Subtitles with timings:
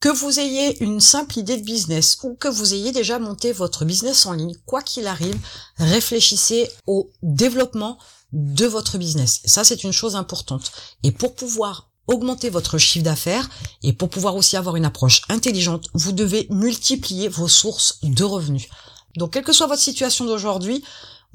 [0.00, 3.84] Que vous ayez une simple idée de business ou que vous ayez déjà monté votre
[3.84, 5.36] business en ligne, quoi qu'il arrive,
[5.76, 7.98] réfléchissez au développement
[8.32, 9.40] de votre business.
[9.44, 10.70] Ça, c'est une chose importante.
[11.02, 13.50] Et pour pouvoir augmenter votre chiffre d'affaires
[13.82, 18.68] et pour pouvoir aussi avoir une approche intelligente, vous devez multiplier vos sources de revenus.
[19.16, 20.84] Donc, quelle que soit votre situation d'aujourd'hui,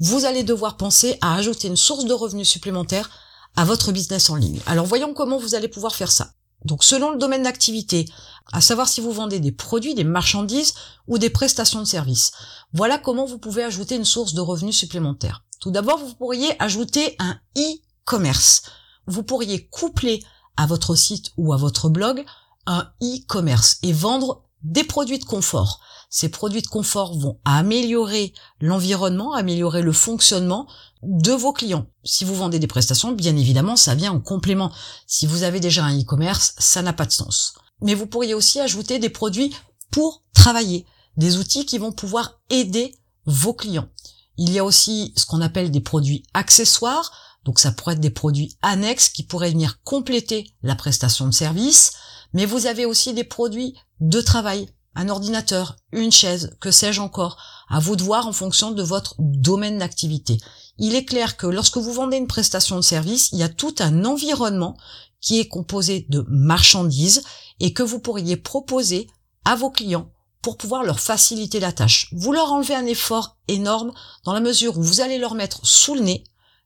[0.00, 3.10] vous allez devoir penser à ajouter une source de revenus supplémentaire
[3.56, 4.60] à votre business en ligne.
[4.66, 6.32] Alors, voyons comment vous allez pouvoir faire ça.
[6.64, 8.06] Donc selon le domaine d'activité,
[8.52, 10.74] à savoir si vous vendez des produits, des marchandises
[11.08, 12.32] ou des prestations de services.
[12.72, 15.44] Voilà comment vous pouvez ajouter une source de revenus supplémentaire.
[15.60, 18.62] Tout d'abord, vous pourriez ajouter un e-commerce.
[19.06, 20.22] Vous pourriez coupler
[20.56, 22.24] à votre site ou à votre blog
[22.66, 25.80] un e-commerce et vendre des produits de confort.
[26.10, 30.68] Ces produits de confort vont améliorer l'environnement, améliorer le fonctionnement
[31.02, 31.86] de vos clients.
[32.04, 34.72] Si vous vendez des prestations, bien évidemment, ça vient en complément.
[35.06, 37.54] Si vous avez déjà un e-commerce, ça n'a pas de sens.
[37.82, 39.54] Mais vous pourriez aussi ajouter des produits
[39.90, 42.94] pour travailler, des outils qui vont pouvoir aider
[43.26, 43.88] vos clients.
[44.36, 47.12] Il y a aussi ce qu'on appelle des produits accessoires,
[47.44, 51.92] donc ça pourrait être des produits annexes qui pourraient venir compléter la prestation de service,
[52.34, 57.38] mais vous avez aussi des produits de travail, un ordinateur, une chaise, que sais-je encore,
[57.68, 60.38] à vous de voir en fonction de votre domaine d'activité.
[60.78, 63.74] Il est clair que lorsque vous vendez une prestation de service, il y a tout
[63.78, 64.76] un environnement
[65.20, 67.22] qui est composé de marchandises
[67.60, 69.08] et que vous pourriez proposer
[69.44, 70.10] à vos clients
[70.42, 72.08] pour pouvoir leur faciliter la tâche.
[72.12, 73.92] Vous leur enlevez un effort énorme
[74.24, 76.24] dans la mesure où vous allez leur mettre sous le nez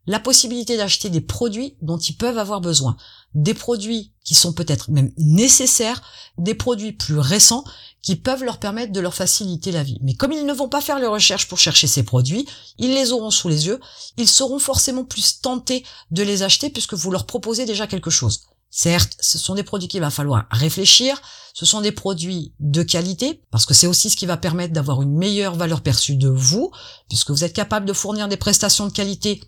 [0.08, 2.96] la possibilité d'acheter des produits dont ils peuvent avoir besoin.
[3.34, 6.02] Des produits qui sont peut-être même nécessaires,
[6.38, 7.62] des produits plus récents
[8.02, 9.98] qui peuvent leur permettre de leur faciliter la vie.
[10.00, 12.48] Mais comme ils ne vont pas faire les recherches pour chercher ces produits,
[12.78, 13.80] ils les auront sous les yeux,
[14.16, 18.44] ils seront forcément plus tentés de les acheter puisque vous leur proposez déjà quelque chose.
[18.70, 21.20] Certes, ce sont des produits qu'il va falloir réfléchir,
[21.52, 25.02] ce sont des produits de qualité, parce que c'est aussi ce qui va permettre d'avoir
[25.02, 26.70] une meilleure valeur perçue de vous,
[27.08, 29.40] puisque vous êtes capable de fournir des prestations de qualité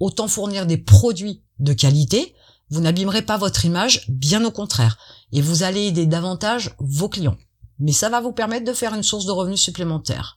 [0.00, 2.34] autant fournir des produits de qualité,
[2.70, 4.98] vous n'abîmerez pas votre image, bien au contraire,
[5.32, 7.38] et vous allez aider davantage vos clients.
[7.78, 10.36] Mais ça va vous permettre de faire une source de revenus supplémentaire.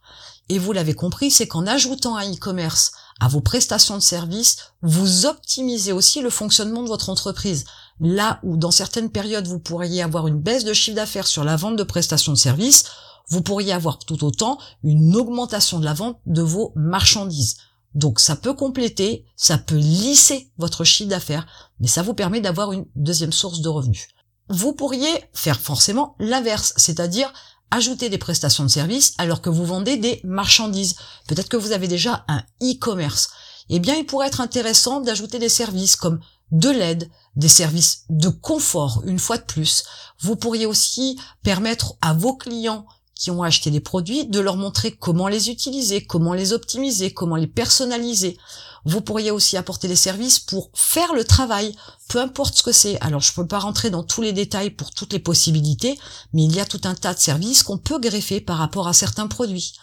[0.50, 5.26] Et vous l'avez compris, c'est qu'en ajoutant un e-commerce à vos prestations de services, vous
[5.26, 7.66] optimisez aussi le fonctionnement de votre entreprise.
[8.00, 11.56] Là où dans certaines périodes vous pourriez avoir une baisse de chiffre d'affaires sur la
[11.56, 12.86] vente de prestations de services,
[13.30, 17.58] vous pourriez avoir tout autant une augmentation de la vente de vos marchandises.
[17.94, 22.72] Donc ça peut compléter, ça peut lisser votre chiffre d'affaires, mais ça vous permet d'avoir
[22.72, 24.08] une deuxième source de revenus.
[24.50, 27.32] Vous pourriez faire forcément l'inverse, c'est-à-dire
[27.70, 30.96] ajouter des prestations de services alors que vous vendez des marchandises.
[31.28, 33.30] Peut-être que vous avez déjà un e-commerce.
[33.70, 36.20] Eh bien, il pourrait être intéressant d'ajouter des services comme
[36.52, 39.86] de l'aide, des services de confort, une fois de plus.
[40.20, 42.86] Vous pourriez aussi permettre à vos clients
[43.22, 47.36] qui ont acheté des produits, de leur montrer comment les utiliser, comment les optimiser, comment
[47.36, 48.36] les personnaliser.
[48.84, 51.76] Vous pourriez aussi apporter des services pour faire le travail,
[52.08, 53.00] peu importe ce que c'est.
[53.00, 56.00] Alors je ne peux pas rentrer dans tous les détails pour toutes les possibilités,
[56.34, 58.94] mais il y a tout un tas de services qu'on peut greffer par rapport à
[58.94, 59.74] certains produits.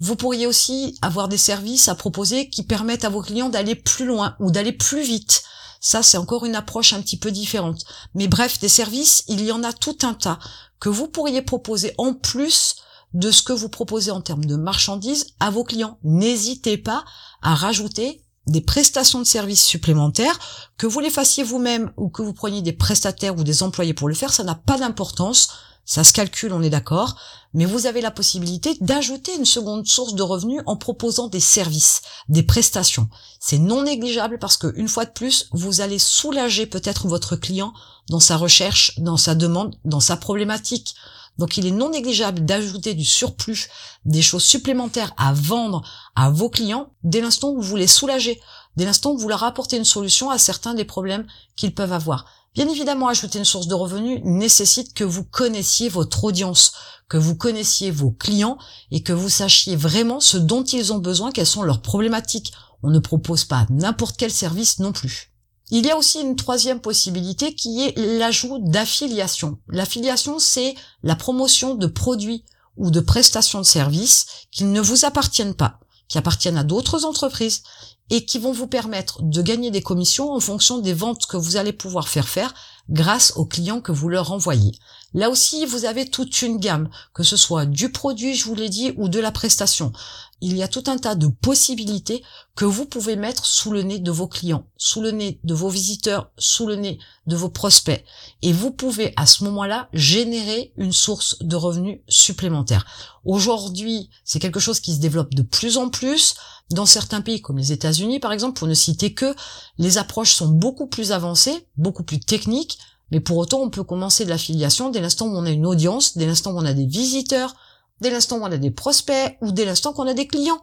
[0.00, 4.04] Vous pourriez aussi avoir des services à proposer qui permettent à vos clients d'aller plus
[4.04, 5.44] loin ou d'aller plus vite.
[5.80, 7.84] Ça, c'est encore une approche un petit peu différente.
[8.14, 10.40] Mais bref, des services, il y en a tout un tas
[10.80, 12.76] que vous pourriez proposer en plus
[13.12, 15.98] de ce que vous proposez en termes de marchandises à vos clients.
[16.02, 17.04] N'hésitez pas
[17.42, 20.38] à rajouter des prestations de services supplémentaires,
[20.76, 24.08] que vous les fassiez vous-même ou que vous preniez des prestataires ou des employés pour
[24.08, 25.50] le faire, ça n'a pas d'importance.
[25.84, 27.16] Ça se calcule, on est d'accord,
[27.52, 32.02] mais vous avez la possibilité d'ajouter une seconde source de revenus en proposant des services,
[32.28, 33.08] des prestations.
[33.40, 37.72] C'est non négligeable parce que, une fois de plus, vous allez soulager peut-être votre client
[38.08, 40.94] dans sa recherche, dans sa demande, dans sa problématique.
[41.38, 43.68] Donc il est non négligeable d'ajouter du surplus,
[44.04, 45.82] des choses supplémentaires à vendre
[46.14, 48.40] à vos clients dès l'instant où vous les soulagez,
[48.76, 51.26] dès l'instant où vous leur apportez une solution à certains des problèmes
[51.56, 52.26] qu'ils peuvent avoir.
[52.54, 56.72] Bien évidemment, ajouter une source de revenus nécessite que vous connaissiez votre audience,
[57.08, 58.58] que vous connaissiez vos clients
[58.90, 62.52] et que vous sachiez vraiment ce dont ils ont besoin, quelles sont leurs problématiques.
[62.82, 65.32] On ne propose pas n'importe quel service non plus.
[65.70, 69.58] Il y a aussi une troisième possibilité qui est l'ajout d'affiliation.
[69.68, 72.44] L'affiliation, c'est la promotion de produits
[72.76, 75.78] ou de prestations de services qui ne vous appartiennent pas,
[76.10, 77.62] qui appartiennent à d'autres entreprises
[78.10, 81.56] et qui vont vous permettre de gagner des commissions en fonction des ventes que vous
[81.56, 82.52] allez pouvoir faire faire
[82.90, 84.72] grâce aux clients que vous leur envoyez.
[85.14, 88.68] Là aussi, vous avez toute une gamme, que ce soit du produit, je vous l'ai
[88.68, 89.92] dit, ou de la prestation.
[90.40, 92.22] Il y a tout un tas de possibilités
[92.56, 95.68] que vous pouvez mettre sous le nez de vos clients, sous le nez de vos
[95.68, 98.04] visiteurs, sous le nez de vos prospects.
[98.42, 102.86] Et vous pouvez à ce moment-là générer une source de revenus supplémentaire.
[103.24, 106.34] Aujourd'hui, c'est quelque chose qui se développe de plus en plus.
[106.70, 109.34] Dans certains pays comme les États-Unis, par exemple, pour ne citer que,
[109.78, 112.78] les approches sont beaucoup plus avancées, beaucoup plus techniques,
[113.10, 116.16] mais pour autant, on peut commencer de l'affiliation dès l'instant où on a une audience,
[116.16, 117.54] dès l'instant où on a des visiteurs,
[118.00, 120.62] dès l'instant où on a des prospects ou dès l'instant qu'on a des clients.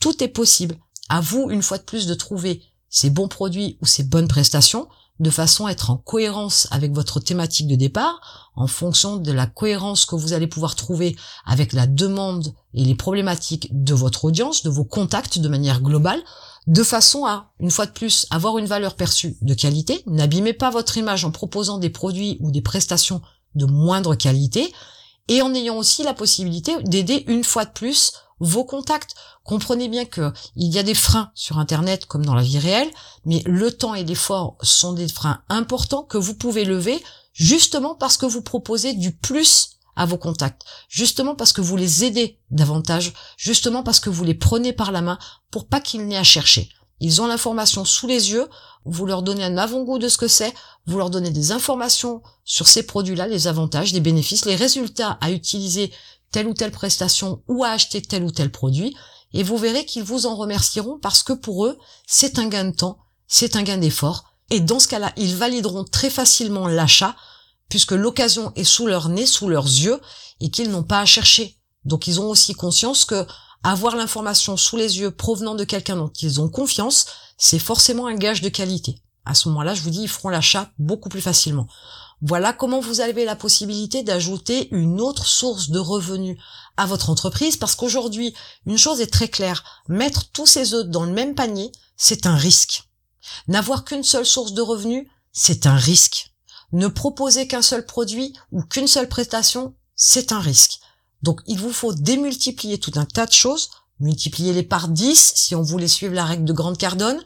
[0.00, 0.76] Tout est possible.
[1.08, 4.88] À vous, une fois de plus, de trouver ces bons produits ou ces bonnes prestations
[5.18, 9.46] de façon à être en cohérence avec votre thématique de départ, en fonction de la
[9.46, 11.16] cohérence que vous allez pouvoir trouver
[11.46, 16.22] avec la demande et les problématiques de votre audience, de vos contacts de manière globale,
[16.66, 20.02] de façon à, une fois de plus, avoir une valeur perçue de qualité.
[20.06, 23.22] N'abîmez pas votre image en proposant des produits ou des prestations
[23.54, 24.72] de moindre qualité
[25.28, 29.14] et en ayant aussi la possibilité d'aider une fois de plus vos contacts.
[29.44, 32.90] Comprenez bien que il y a des freins sur Internet comme dans la vie réelle,
[33.24, 37.02] mais le temps et l'effort sont des freins importants que vous pouvez lever
[37.32, 42.04] justement parce que vous proposez du plus à vos contacts, justement parce que vous les
[42.04, 45.18] aidez davantage, justement parce que vous les prenez par la main
[45.50, 46.68] pour pas qu'ils n'aient à chercher.
[47.00, 48.48] Ils ont l'information sous les yeux,
[48.84, 50.54] vous leur donnez un avant-goût de ce que c'est,
[50.86, 55.30] vous leur donnez des informations sur ces produits-là, les avantages, les bénéfices, les résultats à
[55.30, 55.92] utiliser
[56.30, 58.96] telle ou telle prestation ou à acheter tel ou tel produit,
[59.32, 62.74] et vous verrez qu'ils vous en remercieront parce que pour eux, c'est un gain de
[62.74, 67.16] temps, c'est un gain d'effort, et dans ce cas-là, ils valideront très facilement l'achat
[67.68, 70.00] puisque l'occasion est sous leur nez, sous leurs yeux,
[70.40, 71.56] et qu'ils n'ont pas à chercher.
[71.84, 73.26] Donc ils ont aussi conscience que
[73.72, 78.14] avoir l'information sous les yeux provenant de quelqu'un dont ils ont confiance, c'est forcément un
[78.14, 79.02] gage de qualité.
[79.24, 81.66] À ce moment-là, je vous dis, ils feront l'achat beaucoup plus facilement.
[82.22, 86.38] Voilà comment vous avez la possibilité d'ajouter une autre source de revenus
[86.76, 88.34] à votre entreprise, parce qu'aujourd'hui,
[88.66, 92.36] une chose est très claire, mettre tous ces œufs dans le même panier, c'est un
[92.36, 92.84] risque.
[93.48, 96.30] N'avoir qu'une seule source de revenus, c'est un risque.
[96.72, 100.78] Ne proposer qu'un seul produit ou qu'une seule prestation, c'est un risque.
[101.26, 105.56] Donc il vous faut démultiplier tout un tas de choses, multiplier les par 10 si
[105.56, 107.20] on voulait suivre la règle de Grande Cardone,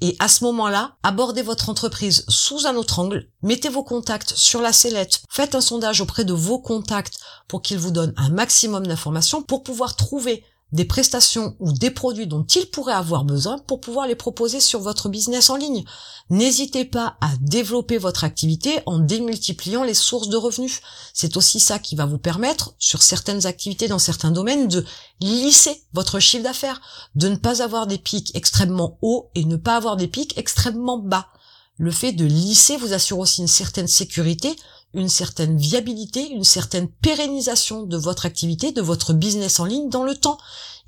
[0.00, 4.62] et à ce moment-là, abordez votre entreprise sous un autre angle, mettez vos contacts sur
[4.62, 8.86] la sellette, faites un sondage auprès de vos contacts pour qu'ils vous donnent un maximum
[8.86, 13.80] d'informations pour pouvoir trouver des prestations ou des produits dont ils pourraient avoir besoin pour
[13.80, 15.84] pouvoir les proposer sur votre business en ligne.
[16.30, 20.80] N'hésitez pas à développer votre activité en démultipliant les sources de revenus.
[21.12, 24.84] C'est aussi ça qui va vous permettre, sur certaines activités dans certains domaines, de
[25.20, 26.80] lisser votre chiffre d'affaires,
[27.14, 30.98] de ne pas avoir des pics extrêmement hauts et ne pas avoir des pics extrêmement
[30.98, 31.28] bas.
[31.76, 34.56] Le fait de lisser vous assure aussi une certaine sécurité,
[34.94, 40.04] une certaine viabilité, une certaine pérennisation de votre activité, de votre business en ligne dans
[40.04, 40.38] le temps.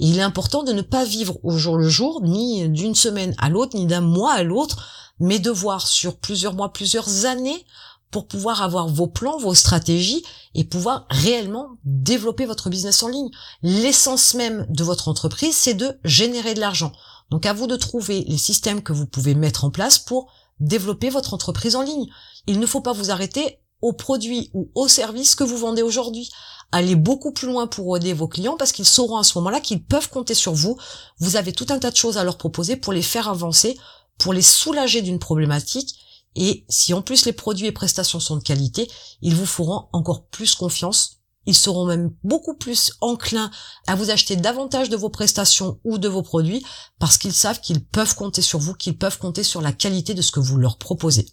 [0.01, 3.35] Et il est important de ne pas vivre au jour le jour, ni d'une semaine
[3.39, 4.87] à l'autre, ni d'un mois à l'autre,
[5.21, 7.65] mais de voir sur plusieurs mois, plusieurs années
[8.11, 10.23] pour pouvoir avoir vos plans, vos stratégies
[10.55, 13.31] et pouvoir réellement développer votre business en ligne.
[13.63, 16.93] L'essence même de votre entreprise, c'est de générer de l'argent.
[17.31, 20.31] Donc à vous de trouver les systèmes que vous pouvez mettre en place pour
[20.61, 22.07] développer votre entreprise en ligne.
[22.47, 26.31] Il ne faut pas vous arrêter aux produits ou aux services que vous vendez aujourd'hui.
[26.73, 29.85] Allez beaucoup plus loin pour aider vos clients parce qu'ils sauront à ce moment-là qu'ils
[29.85, 30.79] peuvent compter sur vous.
[31.19, 33.79] Vous avez tout un tas de choses à leur proposer pour les faire avancer,
[34.17, 35.97] pour les soulager d'une problématique.
[36.35, 38.91] Et si en plus les produits et prestations sont de qualité,
[39.21, 41.19] ils vous feront encore plus confiance.
[41.45, 43.51] Ils seront même beaucoup plus enclins
[43.87, 46.65] à vous acheter davantage de vos prestations ou de vos produits
[46.99, 50.23] parce qu'ils savent qu'ils peuvent compter sur vous, qu'ils peuvent compter sur la qualité de
[50.23, 51.27] ce que vous leur proposez.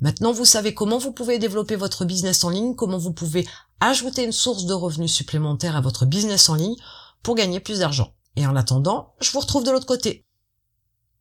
[0.00, 3.46] Maintenant, vous savez comment vous pouvez développer votre business en ligne, comment vous pouvez
[3.80, 6.76] ajouter une source de revenus supplémentaire à votre business en ligne
[7.22, 8.12] pour gagner plus d'argent.
[8.36, 10.27] Et en attendant, je vous retrouve de l'autre côté.